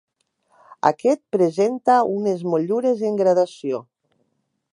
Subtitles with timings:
[0.89, 3.85] Aquest presenta unes motllures en gradació.